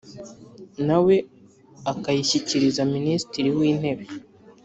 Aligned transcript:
nawe 0.87 1.15
akayashyikiriza 1.91 2.81
minisitiri 2.95 3.49
wi 3.57 3.67
ntebe 3.79 4.05